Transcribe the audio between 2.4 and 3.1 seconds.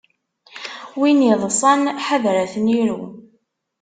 ad ten-iru.